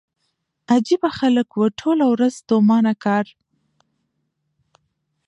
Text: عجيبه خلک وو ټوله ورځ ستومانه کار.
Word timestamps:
عجيبه 0.73 1.09
خلک 1.19 1.47
وو 1.57 1.65
ټوله 1.79 2.05
ورځ 2.13 2.31
ستومانه 2.41 2.93
کار. 3.05 3.25